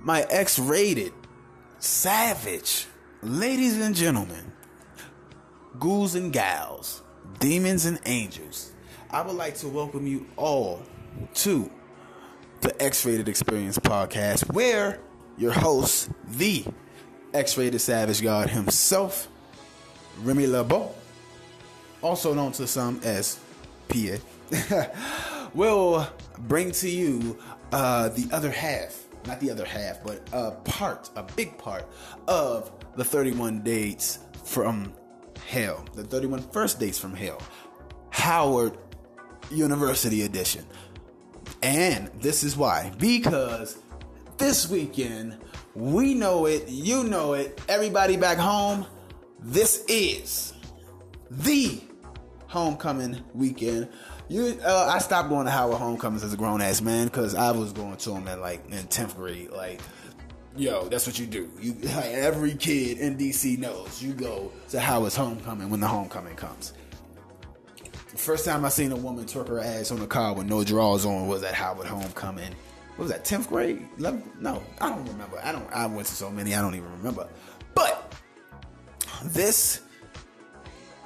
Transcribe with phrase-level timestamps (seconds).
[0.00, 1.12] my X rated,
[1.78, 2.86] savage,
[3.22, 4.52] ladies and gentlemen,
[5.78, 7.02] ghouls and gals,
[7.40, 8.72] demons and angels,
[9.10, 10.82] I would like to welcome you all
[11.34, 11.70] to
[12.60, 15.00] the X Rated Experience podcast, where
[15.36, 16.64] your host, the
[17.32, 19.28] X Rated Savage God himself,
[20.22, 20.94] Remy LeBeau,
[22.02, 23.40] also known to some as
[23.88, 24.90] PA,
[25.54, 26.06] will
[26.40, 27.38] bring to you
[27.72, 31.86] uh, the other half, not the other half, but a part, a big part
[32.26, 34.92] of the 31 dates from
[35.46, 37.40] hell, the 31 first dates from hell,
[38.10, 38.76] Howard
[39.50, 40.64] University edition.
[41.62, 42.90] And this is why.
[42.98, 43.78] Because
[44.38, 45.38] this weekend,
[45.74, 48.86] we know it, you know it, everybody back home,
[49.40, 50.54] this is
[51.30, 51.80] the
[52.46, 53.88] homecoming weekend.
[54.28, 57.50] You, uh, I stopped going to Howard homecomings as a grown ass man because I
[57.50, 59.50] was going to them at like in tenth grade.
[59.50, 59.80] Like,
[60.54, 61.50] yo, that's what you do.
[61.58, 66.36] You like, every kid in DC knows you go to Howard's homecoming when the homecoming
[66.36, 66.74] comes.
[68.10, 70.62] The First time I seen a woman twerk her ass on a car with no
[70.62, 72.52] drawers on was at Howard Homecoming.
[72.96, 73.24] What was that?
[73.24, 73.88] Tenth grade?
[73.98, 74.40] 11th?
[74.40, 75.40] No, I don't remember.
[75.42, 75.72] I don't.
[75.72, 76.54] I went to so many.
[76.54, 77.28] I don't even remember.
[77.74, 78.12] But
[79.24, 79.82] this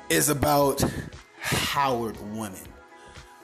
[0.09, 0.83] is about
[1.41, 2.72] Howard women.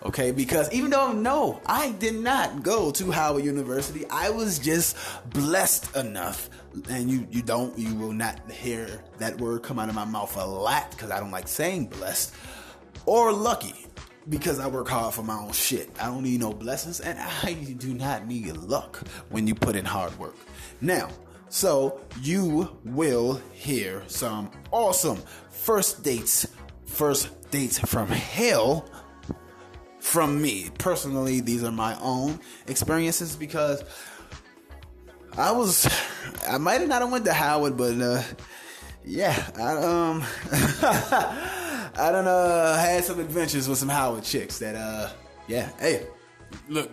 [0.05, 4.07] Okay, because even though no, I did not go to Howard University.
[4.09, 4.97] I was just
[5.31, 6.49] blessed enough,
[6.89, 10.37] and you you don't you will not hear that word come out of my mouth
[10.37, 12.33] a lot because I don't like saying blessed
[13.07, 13.75] or lucky
[14.29, 15.91] because I work hard for my own shit.
[16.01, 18.99] I don't need no blessings and I do not need luck
[19.31, 20.37] when you put in hard work.
[20.81, 21.09] Now,
[21.49, 25.19] so you will hear some awesome
[25.51, 26.47] first dates,
[26.85, 28.89] first dates from hell
[30.09, 30.71] from me.
[30.79, 33.85] Personally, these are my own experiences because
[35.37, 35.87] I was
[36.49, 38.23] I might have not went to Howard, but uh
[39.05, 40.25] yeah, I um
[41.95, 42.31] I know.
[42.31, 45.11] uh had some adventures with some Howard chicks that uh
[45.47, 46.07] yeah, hey.
[46.67, 46.91] Look,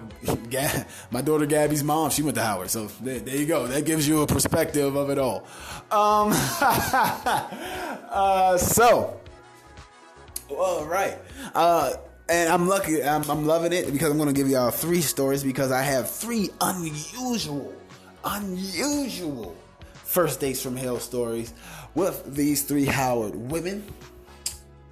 [1.11, 3.67] my daughter Gabby's mom, she went to Howard, so there, there you go.
[3.67, 5.47] That gives you a perspective of it all.
[5.91, 6.33] Um,
[8.11, 9.17] uh, so,
[10.49, 11.17] all right.
[11.53, 11.93] Uh,
[12.29, 13.03] and I'm lucky.
[13.03, 16.09] I'm, I'm loving it because I'm going to give y'all three stories because I have
[16.09, 17.73] three unusual,
[18.23, 19.55] unusual
[19.93, 21.53] first dates from hell stories
[21.93, 23.85] with these three Howard women.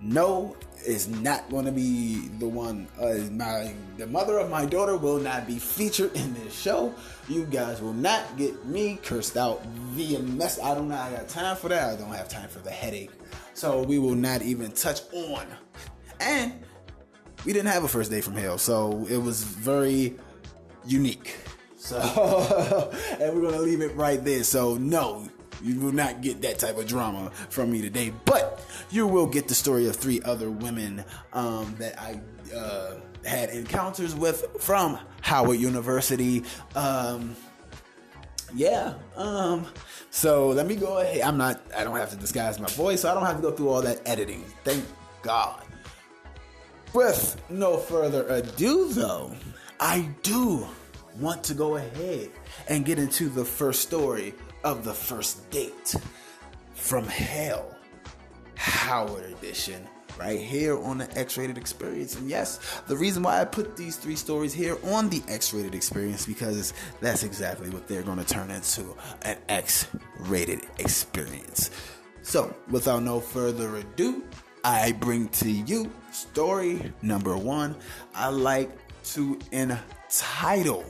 [0.02, 0.56] No
[0.86, 2.88] is not going to be the one.
[3.00, 6.94] Uh, my the mother of my daughter will not be featured in this show.
[7.30, 10.60] You guys will not get me cursed out via mess.
[10.60, 10.96] I do not know.
[10.96, 11.94] I got time for that.
[11.94, 13.12] I don't have time for the headache.
[13.54, 15.48] So we will not even touch on.
[16.20, 16.54] And
[17.46, 20.16] we didn't have a first day from hell, so it was very
[20.86, 21.36] unique.
[21.78, 22.00] So,
[23.20, 24.44] and we're gonna leave it right there.
[24.44, 25.28] So, no,
[25.62, 29.48] you will not get that type of drama from me today, but you will get
[29.48, 31.04] the story of three other women
[31.34, 32.22] um, that I
[32.56, 32.96] uh,
[33.26, 36.44] had encounters with from Howard University.
[36.76, 37.36] Um,
[38.56, 38.94] yeah.
[39.16, 39.66] Um,
[40.10, 41.22] so let me go ahead.
[41.22, 41.62] I'm not.
[41.76, 43.82] I don't have to disguise my voice, so I don't have to go through all
[43.82, 44.44] that editing.
[44.64, 44.86] Thank
[45.22, 45.62] God.
[46.94, 49.32] With no further ado, though,
[49.80, 50.68] I do
[51.20, 52.30] want to go ahead
[52.70, 55.96] and get into the first story of the first date
[56.76, 57.76] from hell,
[58.56, 59.88] Howard edition,
[60.20, 62.16] right here on the X rated experience.
[62.16, 65.74] And yes, the reason why I put these three stories here on the X rated
[65.74, 69.88] experience because that's exactly what they're going to turn into an X
[70.20, 71.72] rated experience.
[72.22, 74.24] So, without no further ado,
[74.64, 77.76] I bring to you story number one.
[78.16, 78.72] I like
[79.14, 80.86] to entitle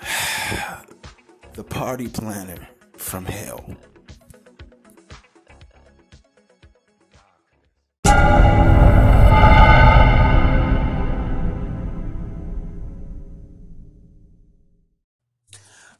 [1.54, 3.76] The Party Planner from Hell.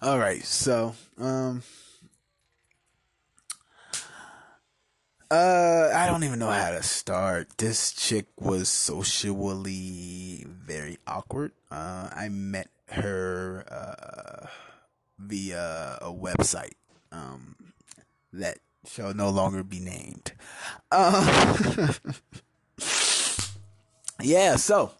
[0.00, 1.64] All right, so um
[5.30, 7.58] uh I don't even know how to start.
[7.58, 11.52] This chick was socially very awkward.
[11.70, 14.46] Uh I met her uh
[15.18, 16.74] via a website
[17.12, 17.56] um
[18.32, 20.32] that shall no longer be named.
[20.90, 21.92] Uh,
[24.22, 24.92] yeah, so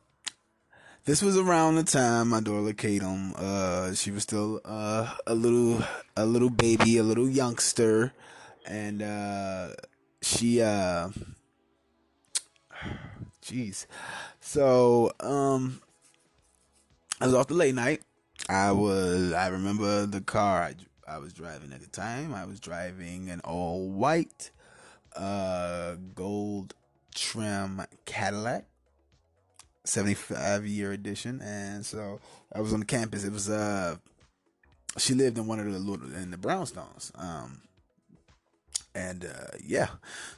[1.04, 5.82] this was around the time my daughter Katum, uh, she was still uh, a little
[6.16, 8.12] a little baby, a little youngster,
[8.66, 9.68] and uh,
[10.28, 11.08] she uh,
[13.42, 13.86] jeez.
[14.40, 15.80] So um,
[17.20, 18.02] I was off the late night.
[18.48, 19.32] I was.
[19.32, 20.74] I remember the car I,
[21.06, 22.34] I was driving at the time.
[22.34, 24.50] I was driving an all white,
[25.16, 26.74] uh, gold
[27.14, 28.66] trim Cadillac,
[29.84, 32.20] seventy five year edition, and so
[32.54, 33.24] I was on the campus.
[33.24, 33.96] It was uh,
[34.98, 37.10] she lived in one of the little in the brownstones.
[37.20, 37.62] Um,
[38.98, 39.88] and uh, yeah,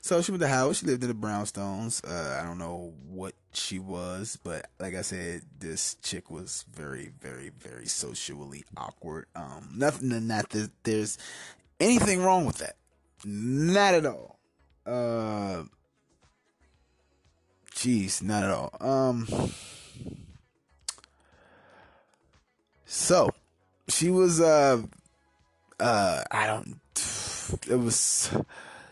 [0.03, 0.77] so she went to Howard.
[0.77, 2.05] She lived in the Brownstones.
[2.07, 7.11] Uh, I don't know what she was, but like I said, this chick was very,
[7.21, 9.27] very, very socially awkward.
[9.35, 11.17] Um, nothing, not that there's
[11.79, 12.77] anything wrong with that.
[13.25, 14.39] Not at all.
[14.85, 15.65] Uh,
[17.75, 18.77] jeez, not at all.
[18.79, 19.27] Um,
[22.85, 23.31] so
[23.89, 24.83] she was uh,
[25.79, 26.79] uh, I don't
[27.69, 28.35] it was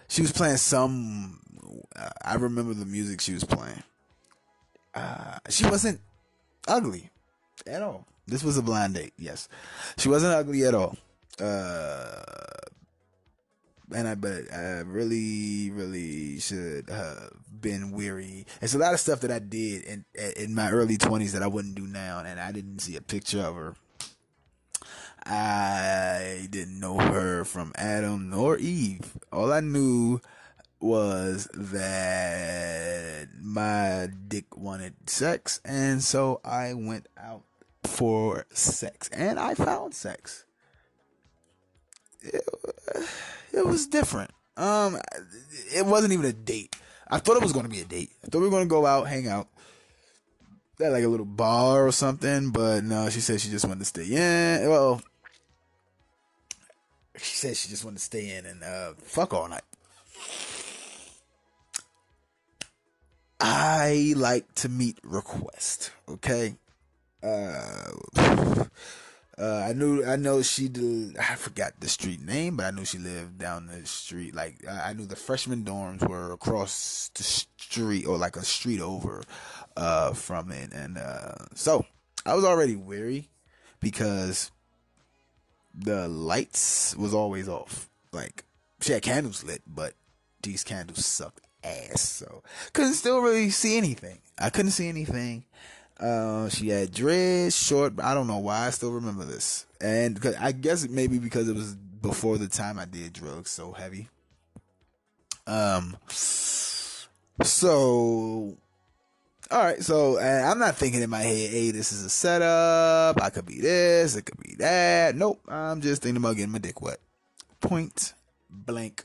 [0.09, 1.41] she was playing some.
[2.25, 3.83] I remember the music she was playing.
[4.95, 6.01] Uh, she wasn't
[6.67, 7.11] ugly
[7.67, 8.07] at all.
[8.27, 9.13] This was a blind date.
[9.19, 9.49] Yes,
[9.97, 10.97] she wasn't ugly at all.
[11.41, 12.23] Uh,
[13.95, 18.47] and I but I really, really should have been weary.
[18.61, 20.05] It's a lot of stuff that I did in
[20.37, 23.41] in my early twenties that I wouldn't do now, and I didn't see a picture
[23.41, 23.75] of her
[25.31, 29.13] I didn't know her from Adam nor Eve.
[29.31, 30.21] All I knew
[30.81, 37.43] was that my dick wanted sex, and so I went out
[37.85, 40.47] for sex, and I found sex.
[42.23, 42.43] It,
[43.53, 44.31] it was different.
[44.57, 44.99] Um,
[45.75, 46.75] it wasn't even a date.
[47.07, 48.11] I thought it was going to be a date.
[48.25, 49.49] I thought we were going to go out, hang out,
[50.81, 53.85] at like a little bar or something, but no, she said she just wanted to
[53.85, 54.69] stay in.
[54.69, 55.03] Well,
[57.21, 59.63] she said she just wanted to stay in and uh, fuck all night.
[63.41, 65.93] I like to meet request.
[66.09, 66.57] Okay.
[67.23, 67.93] Uh,
[69.39, 72.85] uh, I knew I know she did, I forgot the street name, but I knew
[72.85, 74.35] she lived down the street.
[74.35, 79.23] Like I knew the freshman dorms were across the street or like a street over
[79.77, 81.87] uh, from it, and uh, so
[82.27, 83.29] I was already weary
[83.81, 84.51] because
[85.75, 87.89] the lights was always off.
[88.13, 88.45] Like
[88.81, 89.95] she had candles lit, but
[90.43, 92.01] these candles sucked ass.
[92.01, 92.43] So
[92.73, 94.19] couldn't still really see anything.
[94.39, 95.45] I couldn't see anything.
[95.99, 97.95] Uh, she had dreads, short.
[98.01, 98.67] I don't know why.
[98.67, 102.79] I still remember this, and I guess it maybe because it was before the time
[102.79, 104.09] I did drugs so heavy.
[105.47, 105.97] Um.
[107.43, 108.57] So
[109.51, 113.23] all right, so I'm not thinking in my head, hey, this is a setup.
[113.23, 115.17] I could be this, it could be that.
[115.17, 116.99] Nope, I'm just thinking about getting my dick wet.
[117.61, 118.13] Point
[118.51, 119.05] blank,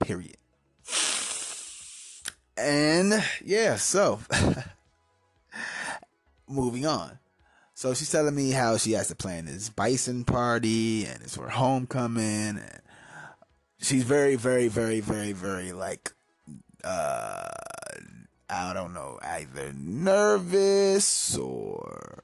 [0.00, 0.36] period.
[2.56, 4.20] And yeah, so
[6.48, 7.18] moving on.
[7.74, 11.48] So she's telling me how she has to plan this bison party and it's for
[11.48, 12.80] homecoming and
[13.80, 16.12] she's very, very, very, very, very like
[16.84, 17.48] uh
[18.50, 22.22] I don't know, either nervous or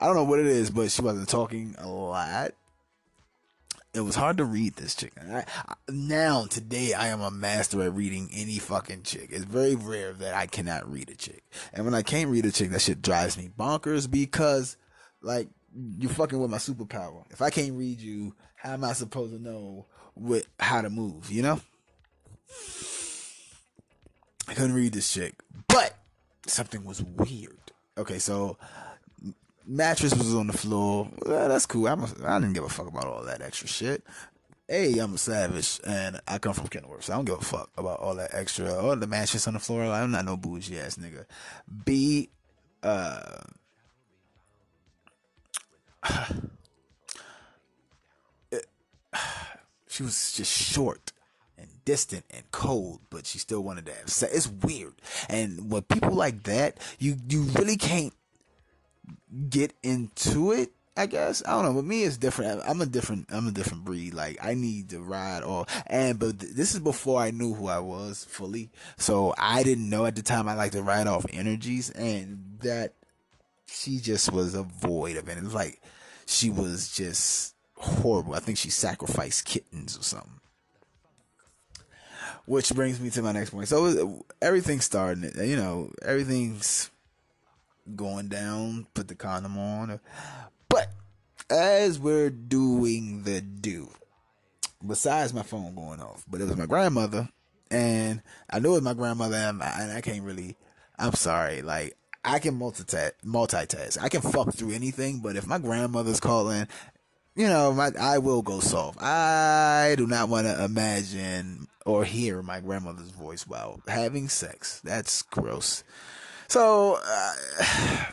[0.00, 2.52] I don't know what it is, but she wasn't talking a lot.
[3.94, 5.12] It was hard to read this chick.
[5.20, 9.30] I, I, now, today, I am a master at reading any fucking chick.
[9.32, 11.42] It's very rare that I cannot read a chick.
[11.72, 14.76] And when I can't read a chick, that shit drives me bonkers because,
[15.22, 15.48] like,
[15.98, 17.24] you're fucking with my superpower.
[17.30, 21.30] If I can't read you, how am I supposed to know what how to move,
[21.30, 21.60] you know?
[24.48, 25.34] I couldn't read this chick,
[25.68, 25.94] but
[26.46, 27.58] something was weird.
[27.98, 28.56] Okay, so
[29.66, 31.10] mattress was on the floor.
[31.26, 31.86] Well, that's cool.
[31.86, 34.02] I'm a, I didn't give a fuck about all that extra shit.
[34.66, 37.70] Hey, I'm a savage, and I come from Kenilworth, so I don't give a fuck
[37.76, 38.74] about all that extra.
[38.74, 39.84] Or the mattress on the floor.
[39.84, 41.26] I'm not no bougie ass nigga.
[41.84, 42.30] B,
[42.82, 43.40] uh,
[48.50, 48.66] it,
[49.88, 51.12] she was just short
[51.88, 54.34] distant and cold, but she still wanted to have sex.
[54.34, 54.92] It's weird.
[55.30, 58.12] And with people like that, you you really can't
[59.48, 60.72] get into it.
[60.98, 61.72] I guess I don't know.
[61.72, 62.60] With me, it's different.
[62.66, 63.28] I'm a different.
[63.30, 64.12] I'm a different breed.
[64.12, 67.68] Like I need to ride or and but th- this is before I knew who
[67.68, 68.68] I was fully.
[68.98, 72.92] So I didn't know at the time I like to ride off energies, and that
[73.66, 75.38] she just was a void of it.
[75.38, 75.80] It was like
[76.26, 78.34] she was just horrible.
[78.34, 80.37] I think she sacrificed kittens or something.
[82.48, 83.68] Which brings me to my next point.
[83.68, 86.90] So everything's starting, you know, everything's
[87.94, 88.86] going down.
[88.94, 90.00] Put the condom on.
[90.70, 90.88] But
[91.50, 93.90] as we're doing the do,
[94.86, 97.28] besides my phone going off, but it was my grandmother,
[97.70, 100.56] and I knew it was my grandmother, and I, and I can't really.
[100.98, 104.02] I'm sorry, like I can multitask, multitask.
[104.02, 106.66] I can fuck through anything, but if my grandmother's calling,
[107.36, 109.02] you know, my I will go soft.
[109.02, 114.80] I do not want to imagine or hear my grandmother's voice while having sex.
[114.84, 115.84] That's gross.
[116.48, 117.34] So, uh,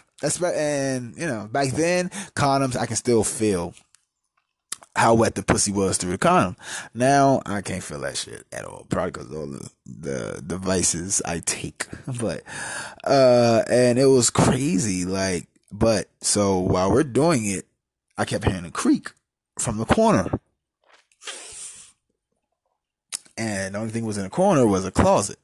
[0.22, 3.74] that's and you know, back then condoms I can still feel
[4.96, 6.56] how wet the pussy was through the condom.
[6.94, 8.86] Now I can't feel that shit at all.
[8.90, 11.88] Probably because all the, the devices I take.
[12.20, 12.44] But,
[13.04, 15.06] uh, and it was crazy.
[15.06, 17.66] Like, but so while we're doing it,
[18.18, 19.12] I kept hearing a creak
[19.60, 20.40] from the corner.
[23.38, 25.38] And the only thing was in the corner was a closet.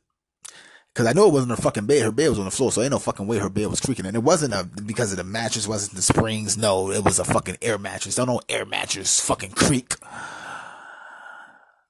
[0.94, 2.04] Cause I know it wasn't her fucking bed.
[2.04, 4.06] Her bed was on the floor, so ain't no fucking way her bed was creaking.
[4.06, 6.58] And it wasn't a because of the mattress, wasn't the springs.
[6.58, 8.16] No, it was a fucking air mattress.
[8.16, 9.96] Don't know air mattress fucking creak.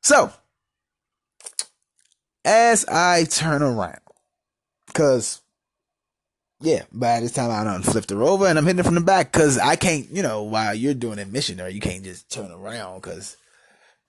[0.03, 0.31] So,
[2.45, 4.01] as I turn around,
[4.93, 5.41] cause
[6.61, 9.01] yeah, by this time I done flipped her over and I'm hitting it from the
[9.01, 12.51] back, cause I can't, you know, while you're doing a missionary, you can't just turn
[12.51, 13.35] around, cause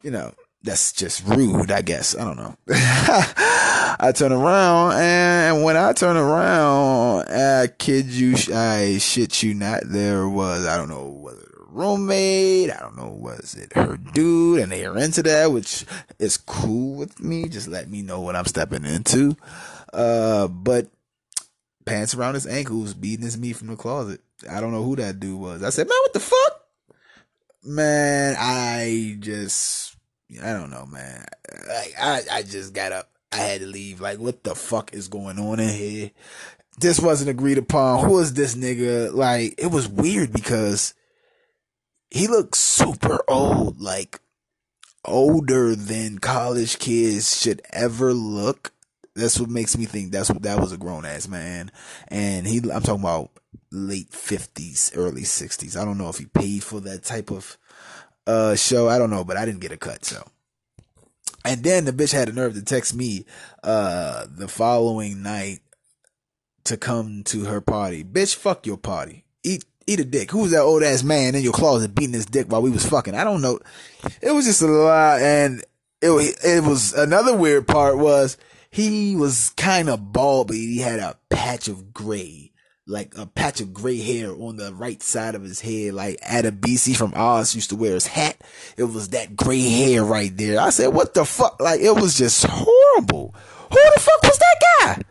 [0.03, 2.17] you know that's just rude, I guess.
[2.17, 2.57] I don't know.
[2.69, 9.83] I turn around, and when I turn around, I kid you, I shit you not,
[9.85, 12.71] there was, I don't know, was it a roommate?
[12.71, 14.61] I don't know, was it her dude?
[14.61, 15.85] And they are into that, which
[16.19, 17.49] is cool with me.
[17.49, 19.37] Just let me know what I'm stepping into.
[19.93, 20.89] Uh, but
[21.85, 24.21] pants around his ankles, beating his meat from the closet.
[24.51, 25.63] I don't know who that dude was.
[25.63, 26.61] I said, man, what the fuck?
[27.65, 29.92] Man, I just
[30.41, 31.25] I don't know, man.
[31.69, 33.11] Like I, I just got up.
[33.33, 34.01] I had to leave.
[34.01, 36.11] Like, what the fuck is going on in here?
[36.79, 38.05] This wasn't agreed upon.
[38.05, 39.13] Who is this nigga?
[39.13, 40.95] Like, it was weird because
[42.11, 44.21] he looked super old, like
[45.05, 48.73] older than college kids should ever look.
[49.15, 51.71] That's what makes me think that's what that was a grown ass man.
[52.09, 53.31] And he, I'm talking about
[53.71, 55.77] late fifties, early sixties.
[55.77, 57.57] I don't know if he paid for that type of
[58.27, 58.89] uh show.
[58.89, 60.27] I don't know, but I didn't get a cut, so.
[61.45, 63.27] And then the bitch had the nerve to text me
[63.63, 65.61] uh the following night
[66.65, 68.05] to come to her party.
[68.05, 69.25] Bitch, fuck your party.
[69.43, 70.31] Eat eat a dick.
[70.31, 73.15] Who's that old ass man in your closet beating his dick while we was fucking?
[73.15, 73.59] I don't know.
[74.21, 75.65] It was just a lot and
[76.01, 78.37] it it was another weird part was
[78.71, 82.52] he was kind of bald, but he had a patch of gray
[82.93, 86.95] like a patch of gray hair on the right side of his head, like Adebisi
[86.95, 88.37] from Oz used to wear his hat.
[88.77, 90.61] It was that gray hair right there.
[90.61, 91.61] I said, what the fuck?
[91.61, 93.35] Like, it was just horrible.
[93.71, 95.03] Who the fuck was that guy?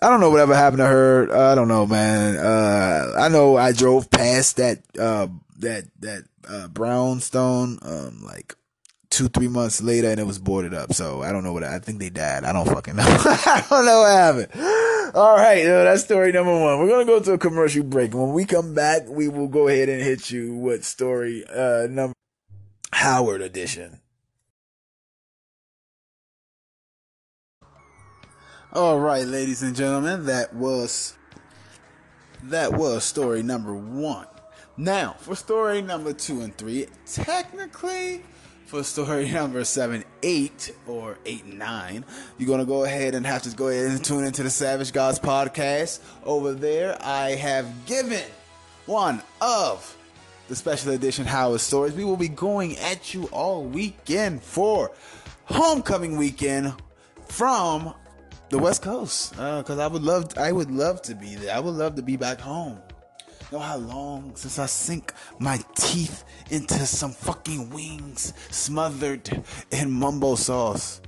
[0.00, 1.36] I don't know whatever happened to her.
[1.36, 2.36] I don't know, man.
[2.36, 5.28] Uh, I know I drove past that, uh,
[5.58, 8.56] that, that, uh, brownstone, um, like
[9.12, 10.92] two, three months later and it was boarded up.
[10.94, 12.44] So I don't know what, I think they died.
[12.44, 13.04] I don't fucking know.
[13.06, 15.14] I don't know what happened.
[15.14, 16.78] All right, uh, that's story number one.
[16.78, 18.14] We're gonna go to a commercial break.
[18.14, 22.14] When we come back, we will go ahead and hit you with story uh number
[22.94, 24.00] Howard edition.
[28.72, 31.14] All right, ladies and gentlemen, that was
[32.44, 34.26] that was story number one.
[34.78, 38.22] Now, for story number two and three, technically
[38.66, 42.04] for story number seven, eight, or eight and nine,
[42.38, 45.18] you're gonna go ahead and have to go ahead and tune into the Savage Gods
[45.18, 46.00] podcast.
[46.24, 48.24] Over there, I have given
[48.86, 49.96] one of
[50.48, 51.94] the special edition Howard stories.
[51.94, 54.90] We will be going at you all weekend for
[55.44, 56.74] homecoming weekend
[57.26, 57.94] from
[58.48, 59.32] the West Coast.
[59.32, 61.54] Because uh, I would love, I would love to be there.
[61.54, 62.78] I would love to be back home
[63.52, 70.36] know how long since I sink my teeth into some fucking wings smothered in mumbo
[70.36, 71.02] sauce.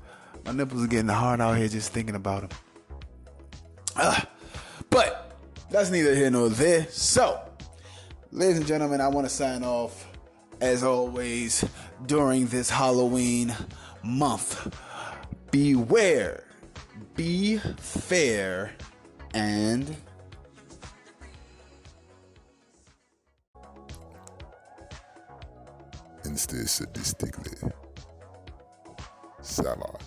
[0.45, 2.59] My nipples are getting hard out here just thinking about them.
[3.97, 4.21] Uh,
[4.91, 5.39] but
[5.71, 6.87] that's neither here nor there.
[6.91, 7.41] So,
[8.31, 10.07] ladies and gentlemen, I want to sign off
[10.61, 11.65] as always
[12.05, 13.55] during this Halloween
[14.03, 14.77] month.
[15.51, 16.45] Beware,
[17.15, 18.73] be fair,
[19.33, 19.97] and
[26.37, 27.73] stay sadistically
[29.41, 30.01] savage.